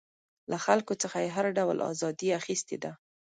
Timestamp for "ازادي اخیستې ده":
1.91-2.91